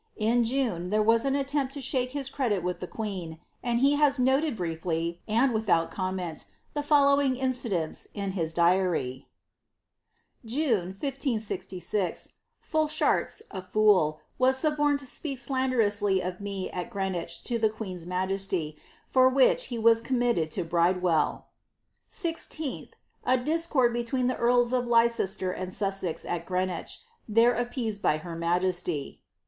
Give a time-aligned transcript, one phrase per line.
[0.17, 3.93] In June there was an attempt to shake bis credit with the queen, and he
[3.97, 9.27] has noted briefly, and without com ment, the following incidents in his diary:—
[10.45, 12.29] ^ June, 1566,
[12.59, 18.07] Fulsharst, a fool, was suborned to speak slanderously of me at Greenwich to the queen^s
[18.07, 18.77] majesty,
[19.07, 21.45] for which he was com mitted to Bridewell."
[21.83, 22.89] ~ IGth,
[23.23, 28.17] a discord between the earls of Leicester and Sussex at Green wich, there appeased by
[28.17, 29.21] her majesty."